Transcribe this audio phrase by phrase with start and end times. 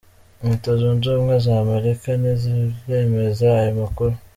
[0.45, 4.13] Leta Zunze Ubumwe za Amerika ntiziremeza ayo makuru.